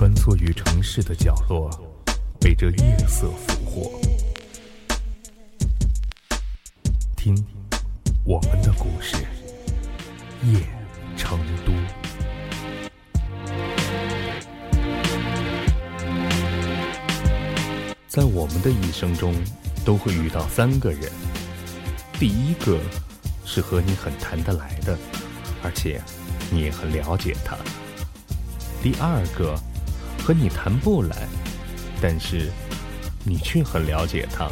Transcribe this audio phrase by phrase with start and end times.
[0.00, 1.68] 穿梭于城市的角落，
[2.40, 4.00] 被这夜色俘获。
[7.14, 7.36] 听，
[8.24, 9.18] 我们的故事，
[10.42, 10.58] 夜
[11.18, 11.72] 成都。
[18.08, 19.34] 在我们的一生中，
[19.84, 21.12] 都会遇到三个人。
[22.18, 22.80] 第一个
[23.44, 24.96] 是和你很谈得来的，
[25.62, 26.00] 而且
[26.50, 27.54] 你也很了解他。
[28.82, 29.54] 第二个
[30.24, 31.28] 和你谈不来，
[32.00, 32.52] 但是
[33.24, 34.48] 你却很了解他。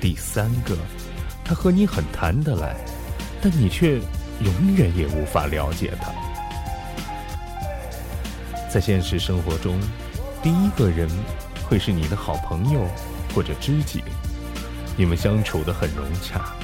[0.00, 0.76] 第三个，
[1.44, 2.76] 他和你很谈得来，
[3.40, 3.98] 但你却
[4.40, 6.12] 永远也无法了解他。
[8.70, 9.80] 在现实生活中，
[10.42, 11.08] 第一个人。
[11.68, 12.86] 会是你的好朋友
[13.34, 14.00] 或者知己，
[14.96, 16.54] 你们相处的很融洽，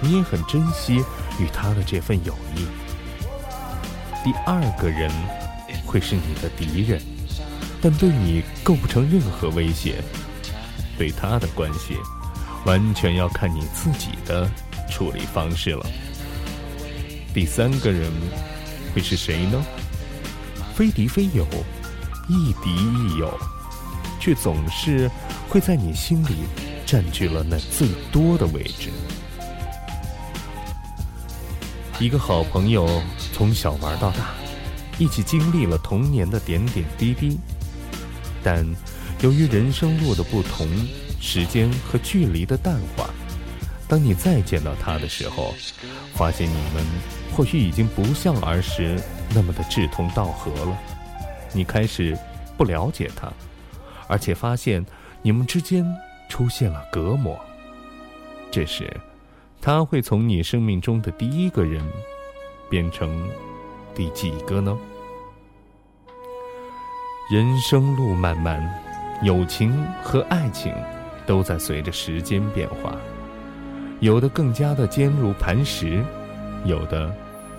[0.00, 0.98] 你也很珍惜
[1.40, 2.64] 与他的这份友谊。
[4.22, 5.10] 第二个人
[5.84, 7.02] 会是你的敌人，
[7.82, 10.02] 但对你构不成任何威胁。
[10.96, 11.96] 对他的关系，
[12.64, 14.48] 完全要看你自己的
[14.88, 15.84] 处理方式了。
[17.34, 18.10] 第三个人
[18.94, 19.62] 会是谁呢？
[20.74, 21.44] 非敌非友，
[22.28, 23.36] 亦敌亦友。
[24.20, 25.10] 却总是
[25.48, 26.44] 会在你心里
[26.86, 28.88] 占据了那最多的位置。
[31.98, 34.26] 一个好朋友从小玩到大，
[34.96, 37.36] 一起经历了童年的点点滴滴。
[38.42, 38.66] 但
[39.20, 40.68] 由于人生路的不同，
[41.20, 43.08] 时间和距离的淡化，
[43.86, 45.54] 当你再见到他的时候，
[46.14, 46.84] 发现你们
[47.34, 49.00] 或许已经不像儿时
[49.34, 50.78] 那么的志同道合了。
[51.52, 52.18] 你开始
[52.56, 53.32] 不了解他。
[54.08, 54.84] 而且发现
[55.22, 55.86] 你们之间
[56.28, 57.38] 出现了隔膜。
[58.50, 58.94] 这时，
[59.58, 61.82] 他会从你生命中的第一个人
[62.68, 63.26] 变成
[63.94, 64.76] 第几个呢？
[67.32, 68.62] 人生路漫漫，
[69.22, 70.70] 友情和爱情
[71.24, 72.94] 都在随着时间变化，
[74.00, 76.04] 有的更加的坚如磐石，
[76.66, 77.10] 有的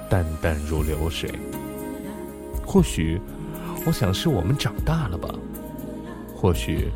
[0.08, 1.28] 淡淡如流水。
[2.64, 3.20] 或许，
[3.84, 5.28] 我想是我们长大了吧。
[6.36, 6.92] 或许，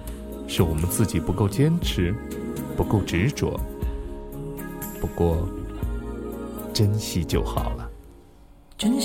[0.48, 2.14] 是我们自己不够坚持，
[2.76, 3.60] 不够执着。
[5.02, 5.50] 不过，
[6.76, 7.90] 珍惜就好了。
[8.78, 9.02] 真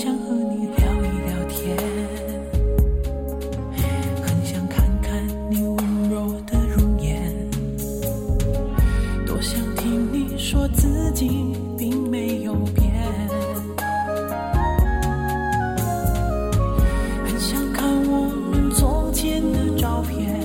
[11.13, 12.91] 竟并没有变。
[17.25, 20.41] 很想看我们从前的照片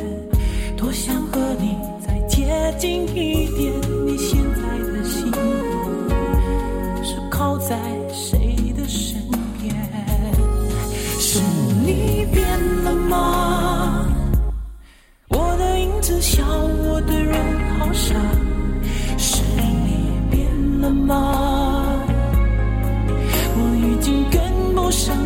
[0.77, 3.73] 多想和你再接近一点。
[4.07, 4.63] 你现在
[4.93, 5.33] 的心
[7.03, 7.77] 是靠在
[8.13, 9.21] 谁的身
[9.61, 9.75] 边？
[11.19, 11.41] 是
[11.85, 12.47] 你变
[12.85, 14.07] 了吗？
[15.29, 17.35] 我的影子笑我的人
[17.79, 18.15] 好傻
[23.57, 25.17] 我已经跟不上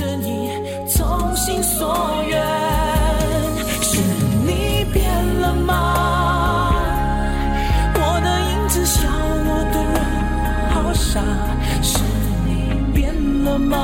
[0.00, 0.50] 是你，
[0.88, 1.94] 从心所
[2.26, 2.40] 愿。
[3.82, 4.00] 是
[4.46, 5.04] 你变
[5.42, 6.72] 了吗？
[7.96, 9.06] 我的影子笑，
[9.44, 10.00] 我的人
[10.70, 11.20] 好傻。
[11.82, 11.98] 是
[12.46, 12.50] 你
[12.94, 13.14] 变
[13.44, 13.76] 了吗？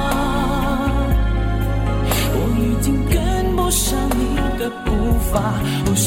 [2.33, 5.53] 我已经跟不上你的步伐。
[5.85, 6.06] 我。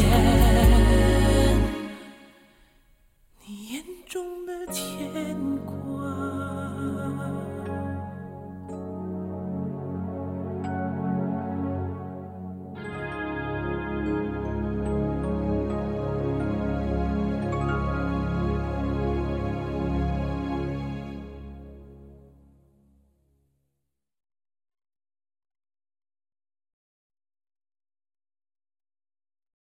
[0.00, 0.37] 间。